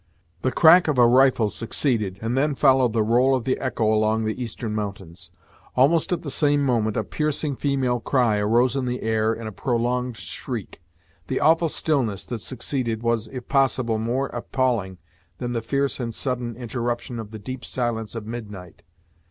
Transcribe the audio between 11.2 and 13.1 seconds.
The awful stillness that succeeded